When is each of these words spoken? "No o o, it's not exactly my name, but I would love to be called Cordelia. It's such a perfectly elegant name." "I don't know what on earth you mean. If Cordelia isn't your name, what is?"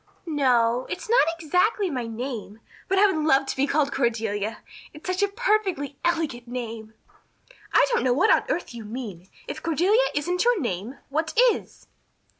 "No 0.25 0.47
o 0.61 0.81
o, 0.81 0.85
it's 0.89 1.07
not 1.07 1.27
exactly 1.37 1.87
my 1.91 2.07
name, 2.07 2.59
but 2.87 2.97
I 2.97 3.05
would 3.05 3.23
love 3.23 3.45
to 3.45 3.55
be 3.55 3.67
called 3.67 3.91
Cordelia. 3.93 4.63
It's 4.95 5.05
such 5.07 5.21
a 5.21 5.27
perfectly 5.27 5.95
elegant 6.03 6.47
name." 6.47 6.95
"I 7.71 7.85
don't 7.91 8.03
know 8.03 8.11
what 8.11 8.33
on 8.33 8.45
earth 8.49 8.73
you 8.73 8.83
mean. 8.83 9.27
If 9.47 9.61
Cordelia 9.61 10.07
isn't 10.15 10.43
your 10.43 10.59
name, 10.59 10.97
what 11.09 11.37
is?" 11.51 11.85